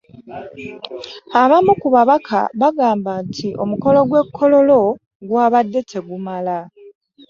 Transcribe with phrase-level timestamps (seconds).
[1.41, 4.81] Abamu ku babaka bagamba nti omukolo gw’e Kololo
[5.27, 6.57] gwabadde tegumala